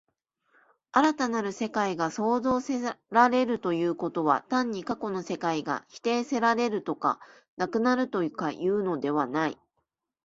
[0.93, 2.79] 新たなる世界が創造せ
[3.11, 7.19] られるということは、単に過去の世界が否定せられるとか、
[7.55, 9.59] なくなるとかいうのではない。